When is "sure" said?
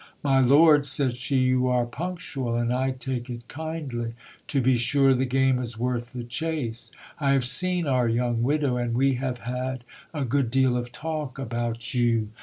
4.75-5.13